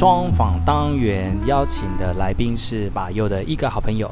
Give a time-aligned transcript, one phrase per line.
[0.00, 4.10] 专访单元邀请的来宾是马佑的一个好朋友。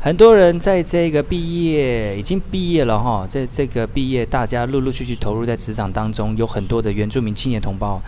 [0.00, 8.02] 很多人在这个毕业已经毕业了哈，在这个毕业，大家陆陆续续投入在职场当中，有很多的原住民青年同胞，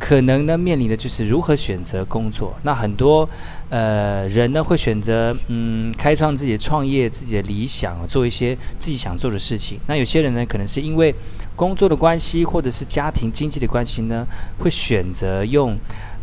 [0.00, 2.52] 可能呢面临的就是如何选择工作。
[2.64, 3.28] 那很多
[3.70, 9.78] 呃人呢会选择嗯开创自己的创业，自己的理想，做一些自己想做的事情。
[9.86, 11.14] 那有些人呢可能是因为
[11.58, 14.24] 工作的关系，或者是家庭经济的关系呢，
[14.60, 15.76] 会选择用。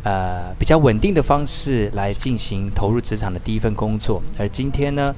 [0.06, 4.22] 呃，比较稳定的方式来进行投入职场的第一份工作。
[4.38, 5.12] 而今天呢，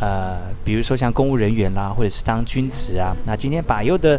[0.00, 3.14] 呃，比如说像公务人员啦，或者是当军职啊。
[3.26, 4.18] 那今天把右的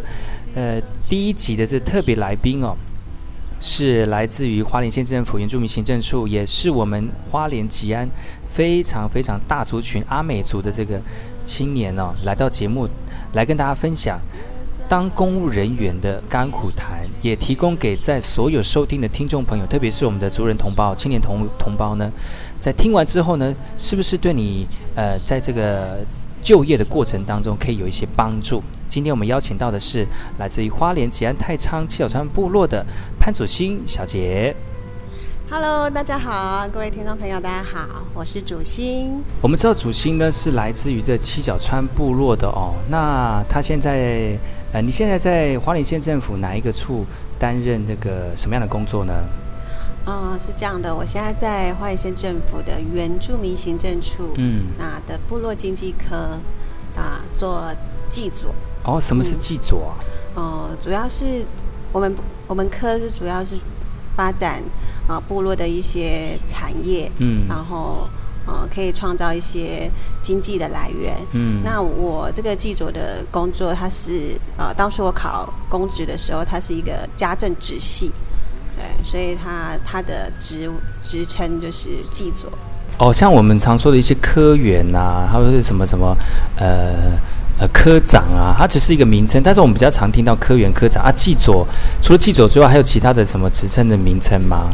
[0.54, 2.76] 呃第一集的这特别来宾哦，
[3.58, 8.08] 是来自于花莲县政府原住民行政处，也是我们花莲吉安
[8.48, 11.00] 非常非常大族群阿美族的这个
[11.44, 12.88] 青年哦，来到节目
[13.32, 14.20] 来跟大家分享。
[14.92, 22.12] 当公务人员的甘苦谈，也提供给在所有收听的听众朋友，特别是我们的族人同胞、青年同同胞呢，
[22.60, 26.00] 在听完之后呢，是不是对你呃，在这个
[26.42, 28.62] 就业的过程当中可以有一些帮助？
[28.86, 30.06] 今天我们邀请到的是
[30.38, 32.84] 来自于花莲吉安太仓七角川部落的
[33.18, 34.54] 潘祖新小姐。
[35.48, 39.24] Hello，大家好，各位听众朋友，大家好，我是祖星。
[39.40, 44.36] 我们知道祖星呢是来自于这七角川部落的哦，那他现在。
[44.72, 47.04] 呃，你现在在花莲县政府哪一个处
[47.38, 49.12] 担任这个什么样的工作呢？
[50.06, 56.38] 嗯，是这样的，我现在在花莲县政府的原住民行政处，嗯，那的部落经济科
[56.96, 57.70] 啊做
[58.08, 58.46] 祭祖。
[58.84, 59.92] 哦，什么是祭祖啊？
[60.34, 61.44] 哦、嗯呃，主要是
[61.92, 62.16] 我们
[62.46, 63.56] 我们科是主要是
[64.16, 64.62] 发展
[65.06, 68.08] 啊、呃、部落的一些产业，嗯，然后。
[68.44, 71.14] 呃，可以创造一些经济的来源。
[71.32, 78.12] 嗯，那我这个记者的工作，它是呃，当时我考公职的时候，它是一个家政直系，
[78.76, 80.68] 对，所以它它的职
[81.00, 82.48] 职称就是记者。
[82.98, 86.16] 哦，像我们常说的一些科员呐、啊，或者是什么什么
[86.56, 87.18] 呃
[87.60, 91.12] 呃科长啊，它只是一个名称，但是我们比较常听到科员、科长啊。
[91.12, 91.64] 记者
[92.02, 94.70] 除了记者之外，还有其他的什么职称的名称吗？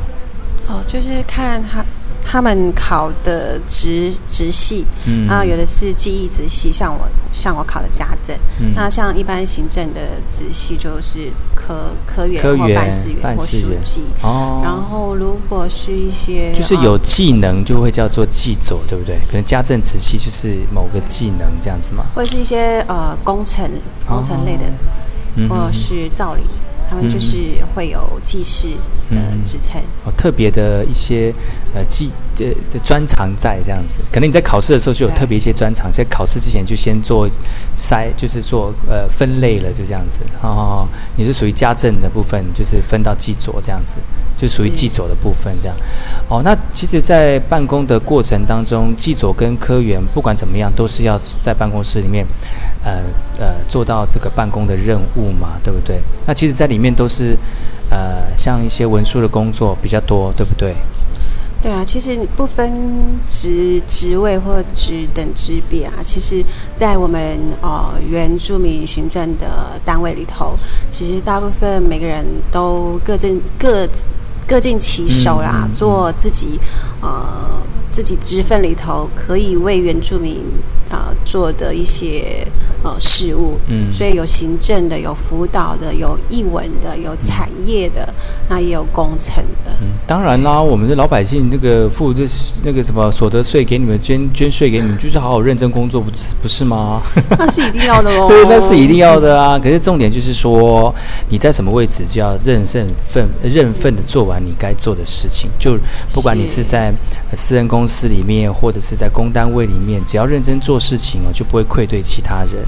[0.68, 1.84] 哦，就是看他。
[2.22, 14.02] 他们考的直直系，嗯，然后有的是技艺直系，像我像我考的家政，嗯，那像一般行政的直系就是科科员或办事员或书记。
[14.22, 14.60] 哦。
[14.62, 19.18] 然后如果是一些就是有技能就会叫做技佐，对不对？
[19.26, 23.70] 可能家政直系就是某个技能这样子嘛，或者是一些呃工程
[24.06, 24.64] 工程类的，
[25.48, 26.44] 哦，或者是造林。
[26.90, 27.36] 他们就是
[27.74, 28.68] 会有技师
[29.10, 31.32] 的职称、嗯、哦，特别的一些
[31.74, 34.00] 呃季呃的专长在这样子。
[34.12, 37.28] 可能你在考试的时候就有特别一些专长，在考试之前就先做
[37.76, 40.22] 筛，就是做呃分类了，就这样子。
[40.42, 43.98] 哦，你是属于家政的部分，就是分到记佐这样子，
[44.36, 45.76] 就属于记佐的部分这样。
[46.28, 52.26] 哦，那其实，在办公的过程当中，记佐跟科员不管怎么样，都是要在办公室里面。
[52.84, 53.02] 呃
[53.38, 56.00] 呃，做到这个办公的任务嘛，对不对？
[56.26, 57.36] 那其实，在里面都是
[57.90, 60.74] 呃，像一些文书的工作比较多，对不对？
[61.60, 66.44] 对啊，其实不分职职位或职等职别啊，其实，
[66.76, 67.20] 在我们
[67.60, 70.56] 呃原住民行政的单位里头，
[70.88, 73.88] 其实大部分每个人都各尽各
[74.46, 76.60] 各尽其手啦，做自己
[77.00, 77.60] 呃
[77.90, 80.36] 自己职分里头可以为原住民
[80.90, 82.46] 啊、呃、做的一些。
[82.84, 88.14] 呃，事务，嗯，所以有行政的，有辅导的，有译文的，有产业的，
[88.48, 89.70] 那也有工程的。
[89.80, 92.24] 嗯，当然啦，我们的老百姓那个付这
[92.64, 96.10] 那个什么所得税给你们捐捐税给你们，就是好好认真工作，不
[96.40, 97.02] 不是吗？
[97.38, 98.26] 那是一定要的喽。
[98.30, 99.58] 对，那是一定要的啊。
[99.58, 100.94] 可是重点就是说，
[101.28, 105.50] 你在什么位置就要认认份认份的做完你该做的事情。
[105.58, 105.78] 就
[106.12, 106.92] 不管你是在
[107.34, 112.64] 私人公司里面，或者是在公单位里面，只要认真做事情哦，就不会愧对其他人。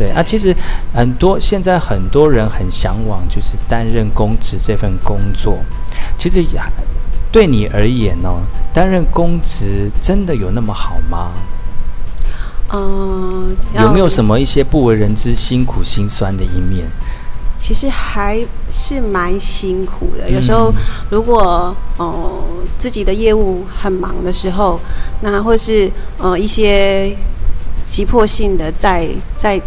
[0.00, 0.56] 对啊，其实
[0.94, 5.58] 很多现在很多人很向往，就是担任公职这份工作。
[6.18, 6.42] 其实
[7.30, 8.40] 对你而言哦，
[8.72, 11.32] 担任公职真的有那么好吗？
[12.72, 16.88] 嗯，有没有什么一些不为人知辛苦心酸的一面？
[17.58, 20.30] 其实还是蛮辛苦的。
[20.30, 20.72] 有时候
[21.10, 22.44] 如果哦、呃、
[22.78, 24.80] 自己的业务很忙的时候，
[25.20, 27.14] 那或是呃一些
[27.84, 29.06] 急迫性的在
[29.36, 29.60] 在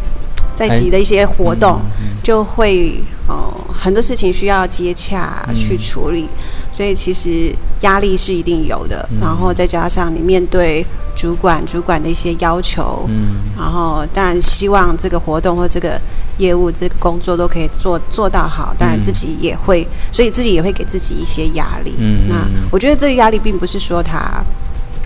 [0.55, 1.79] 在急的一些活动，
[2.23, 6.27] 就会哦、呃、很多事情需要接洽去处理，
[6.71, 9.07] 所以其实压力是一定有的。
[9.19, 10.85] 然后再加上你面对
[11.15, 13.09] 主管主管的一些要求，
[13.57, 16.00] 然后当然希望这个活动或这个。
[16.39, 21.94] 业务这个工作都可以做做到好，当然自己也会，嗯、所以自己也会给自己一些压力。
[22.00, 22.35] 嗯，那
[22.71, 24.44] 我觉得这个压力并不是说它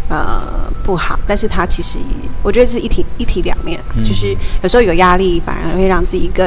[0.09, 2.00] 呃不好，但是它其实
[2.42, 6.45] 我觉得是一体一体两面，嗯、就是有时候有压力反而会让自己更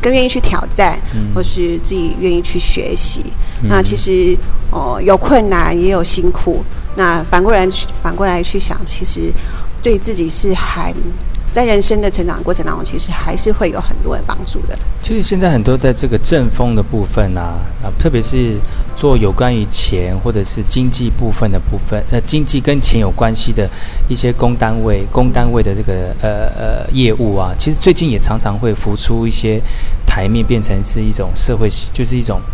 [0.00, 3.24] 更愿意去挑战，嗯、或是自己愿意去学习。
[3.62, 4.36] 嗯、那其实
[4.70, 6.64] 哦、呃、有困难也有辛苦，
[6.96, 7.68] 那反过来
[8.02, 9.32] 反过来去想，其实
[9.82, 10.94] 对自己是还。
[11.52, 14.78] 在人生的成长过程当中，其实还是会有很多的帮助的。
[15.02, 18.54] 其实现在很多在这个阵风的部分啊，啊，特别是
[19.00, 23.66] 做有关于钱或者是经济部分的部分，呃，经济跟钱有关系的
[24.08, 29.58] 一些公单位、公单位的这个呃呃业务啊，其实最近也常常会浮出一些
[30.06, 32.38] 台面，变成是一种社会，就是一种。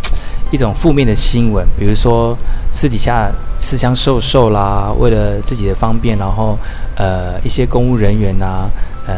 [0.53, 2.39] 一种负面的新闻，比如说
[2.71, 3.29] 私底下
[3.59, 6.57] 私相授受啦，为了自己的方便，然后
[6.95, 8.71] 呃一些公务人员呐、
[9.09, 9.13] 呃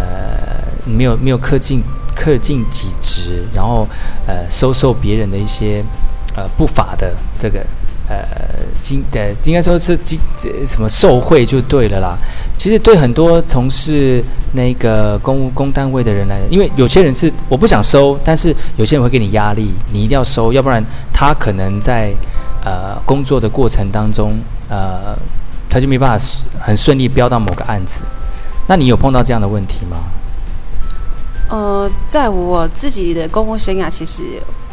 [0.87, 1.83] 没有没有恪尽
[2.17, 3.87] 恪尽己职，然后
[4.27, 5.85] 呃收受别人的一些
[6.39, 7.59] 呃不法的这个。
[8.11, 8.25] 呃，
[8.73, 10.19] 经呃，应该说是经
[10.67, 12.17] 什么受贿就对了啦。
[12.57, 18.49] 其实对很多从事那个公务公单位的人来，因为有些人是我不想收，但是
[18.79, 20.83] 有些人会给你压力，你一定要收，要不然
[21.13, 22.11] 他可能在
[22.65, 24.39] 呃工作的过程当中，
[24.71, 25.15] 呃，
[25.69, 26.27] 他就没办法
[26.59, 28.05] 很顺利标到某个案子。
[28.69, 29.99] 那你有碰到这样的问题吗？
[31.51, 34.23] 呃，在我自己的公务生涯，其实。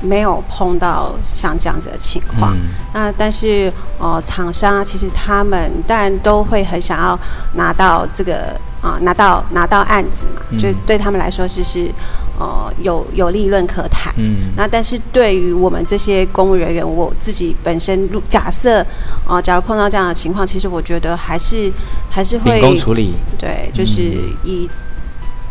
[0.01, 7.17] 没有碰到像这样子的情况，嗯、那但是呃，厂商其实他们当然都会很想要
[7.53, 8.49] 拿到这个
[8.81, 11.89] 啊、呃，拿到拿到案子嘛，嗯、就对他们来说就是
[12.37, 14.13] 呃有有利润可谈。
[14.17, 18.81] 嗯，那但是对于我们这些公务人员，我自己本身假设
[19.25, 21.71] 啊、呃，假如碰到这样的情况，其实我觉得还是
[22.11, 23.15] 还是会处理。
[23.39, 24.01] 对，就是
[24.43, 24.75] 以、嗯、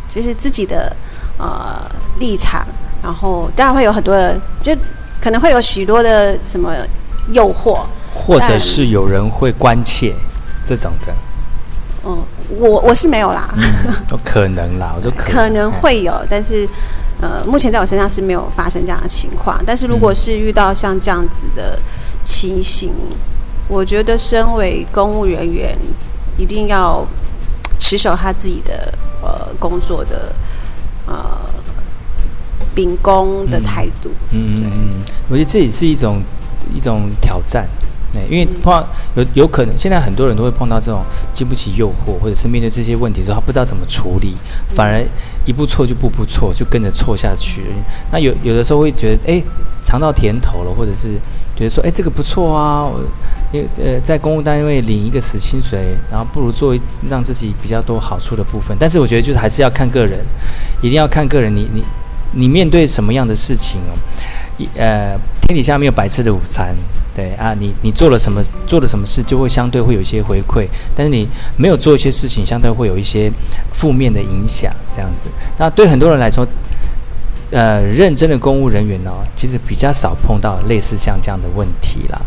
[0.07, 0.95] 就是自己的
[1.39, 1.81] 呃
[2.21, 2.65] 立场。
[3.05, 4.75] 然后当然会有很多的，就
[5.21, 6.73] 可能会有许多的什么
[7.29, 7.81] 诱惑，
[8.15, 10.15] 或者是有人会关切
[10.65, 11.13] 这种的。
[12.07, 12.17] 嗯，
[12.49, 13.47] 我我是没有啦，
[14.11, 16.67] 有、嗯、可能啦，我就 可能，会有，但是
[17.21, 19.63] 呃，目前在我身上是没有发生这样的情况。
[19.67, 21.79] 但是如果是遇到像这样子的
[22.25, 23.17] 情形，嗯、
[23.69, 25.77] 我觉得身为公务人员，
[26.39, 27.07] 一定要
[27.79, 28.91] 持守他自己的
[29.21, 30.44] 呃工作的呃。
[32.75, 36.21] 秉公的态度，嗯，对嗯，我觉得这也是一种
[36.75, 37.67] 一种挑战，
[38.13, 38.85] 对，因为碰
[39.15, 44.35] 有有可能，现在很多人都会碰到这种经不起诱惑，或者是面对这些问题的时候，他不知道怎么处理，
[44.71, 45.05] 反而
[45.45, 47.63] 一步错就步步错，就跟着错下去。
[48.11, 49.43] 那有有的时候会觉得，哎，
[49.85, 51.15] 尝到甜头了，或者是
[51.57, 53.01] 觉得说，哎，这个不错啊，我
[53.53, 56.77] 因为呃在公务单位领一个死薪水，然后不如做
[57.09, 58.77] 让自己比较多好处的部分。
[58.81, 60.21] 但是我觉得就是还是要看个人，
[60.81, 61.83] 一定要看个人，你你。
[62.35, 63.93] 你面对什么样的事情哦？
[64.59, 66.75] 一呃，天底下没有白吃的午餐，
[67.15, 73.31] 对啊，你你做了什么做了什么事，就会相对会有一些回馈，但是你没有做一些事情，相对会有一些
[73.73, 75.27] 负面的影响，这样子。
[75.59, 76.47] 那对很多人来说，
[77.51, 82.21] 呃，认真的公务人员呢，其实比较少碰到类似像这样的问题啦。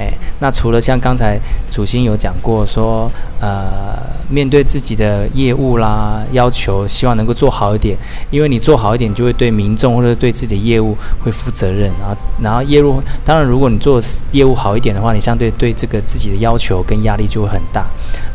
[0.00, 1.38] 哎，那除了像刚才
[1.70, 3.98] 主心有讲过说，呃，
[4.30, 7.98] 面对自己的业务啦，要求希望能够做好一点，
[8.30, 12.16] 因为你做好一点，就会对民众或者对自己的业务会负责任啊。
[12.42, 14.00] 然后业务，当然如果你做
[14.32, 17.84] 业务好一点的话，你相对对这个自己的要求跟压力就会很大，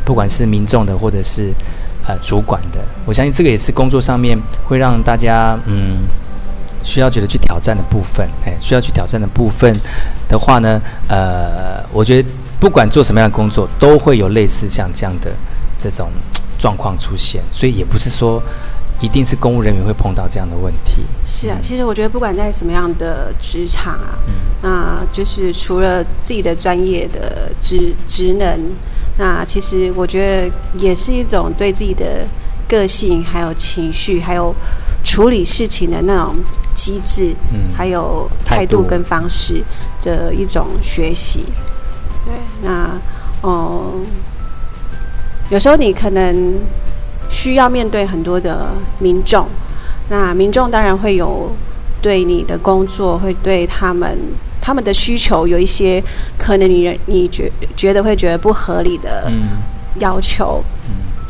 [0.04, 1.52] 不管是民众的或者是
[2.06, 6.06] 呃主管的，我相信这个也是工作上面会让大家嗯。
[6.86, 9.76] 需要觉得去挑战的部分，哎，需要去挑战的部分
[10.28, 12.28] 的话呢，呃，我觉得
[12.60, 15.32] 不管做什么样的工作，都会有类似像这样的
[15.76, 16.08] 这种
[16.60, 18.40] 状况出现，所以也不是说
[19.00, 21.04] 一定是公务人员会碰到这样的问题。
[21.24, 28.70] 是啊，其实我觉得不管在什么样的职场啊，嗯、那就是除了自己的专业的职职能，
[29.18, 32.26] 那其实我觉得也是一种对自己的
[32.68, 34.54] 个性、还有情绪、还有
[35.04, 36.36] 处理事情的那种。
[36.76, 38.84] 机制，嗯，还有态度。
[38.84, 39.64] 跟方式
[40.02, 41.44] 的一种学习。
[42.24, 43.00] 对，那
[43.40, 44.06] 哦、嗯，
[45.50, 46.54] 有时候你可能
[47.28, 49.48] 需要面对很多的民众，
[50.10, 51.50] 那民众当然会有
[52.00, 54.16] 对你的工作，会对他们
[54.60, 56.02] 他们的需求有一些
[56.38, 59.32] 可能你你觉觉得会觉得不合理的
[59.98, 60.62] 要求，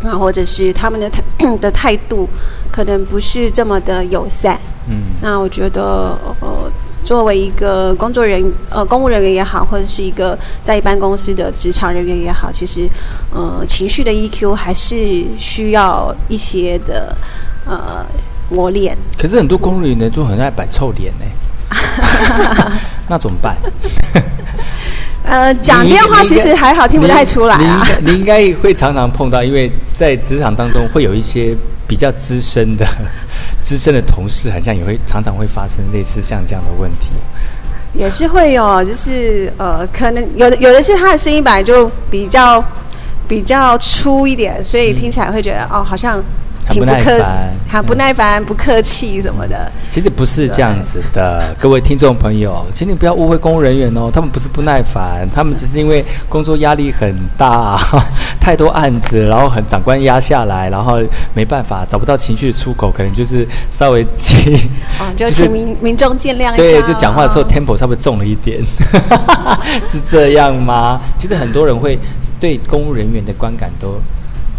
[0.03, 1.23] 嗯，啊，或者是他们的态
[1.61, 2.29] 的态度
[2.71, 6.71] 可能不是这么的友善，嗯，那我觉得呃。
[7.05, 12.89] 作为一个工作人员，呃，公务人员也好，或者是一个在一般公司的职场人员也好，其实，
[13.33, 17.17] 呃，情绪的 EQ 还是需要一些的，
[17.65, 18.05] 呃，
[18.51, 18.99] 磨练。
[19.17, 21.25] 可是很多公务员呢，就很爱摆臭脸呢，
[23.07, 23.57] 那怎么办？
[25.23, 27.87] 呃，讲电话其实还好，听不太出来啊。
[28.01, 32.85] 你应该会常常碰到，因为在职场当中会有一些比较资深的。
[33.67, 37.11] 资深的同事好像也会常常会发生类似像这样的问题，
[37.95, 42.65] 也是会有，就是呃，可能有的有的是他的声音本来就比较
[43.27, 46.23] 比较粗一点，所以听起来会觉得、嗯、哦，好像。
[46.69, 49.71] 挺不耐烦，他不耐烦，不客气什么的。
[49.89, 57.79] 其实不是这样子的，各位听众朋友，请你不要误会公务人员哦，他们不是不耐烦，他们只是因为工作压力很大，
[58.41, 61.01] 太多案子，然后很长官压下来，然后
[61.35, 64.57] 没办法找不到情绪的出口，可能就是稍微急，
[64.99, 66.57] 哦， 就请民、就是、民众见谅一下、哦。
[66.57, 68.61] 对，就讲话的时候 tempo 稍微重了一点，
[69.85, 71.01] 是这样吗？
[71.17, 71.99] 其实很多人会
[72.39, 74.01] 对公务人员的观感都。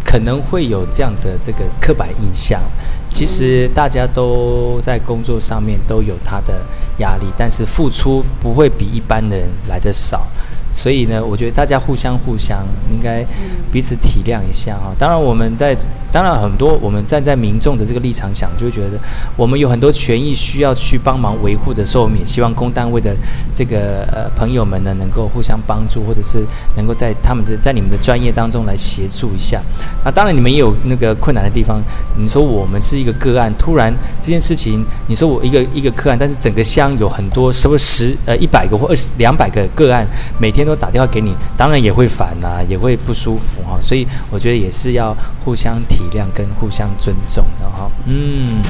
[0.07, 2.61] 可能会有这样的这个刻板印象，
[3.09, 6.61] 其实大家都在工作上面都有他的
[6.99, 10.25] 压力，但是付出不会比一般的人来的少。
[10.73, 13.25] 所以呢，我觉得大家互相互相应该
[13.69, 14.93] 彼此体谅一下哈。
[14.97, 15.75] 当然，我们在
[16.11, 18.99] 当然很多我们站在民众的这个立场想，就会觉得
[19.35, 23.15] 我们有很多权益需要去帮忙维护的时候，我们也希望公单位的
[23.55, 26.45] 这个呃朋友们呢，能够互相帮助，或者是
[26.75, 29.59] 能够在他们的在你们的专业当中来协助一下。
[30.05, 31.81] 那当然，你们也有那个困难的地方。
[32.15, 40.05] 你说我们是一个个案，突然这件事情，你说我一个一个个案，但是整个乡有很多，是不是十呃一百个或二十两百个个案，
[40.39, 40.67] 每天。
[40.67, 47.89] 都打电话给你，当然也会烦呐、也会不舒服哈、所以我觉得也是要互相体谅跟互相尊重的哈。
[48.06, 48.62] 嗯，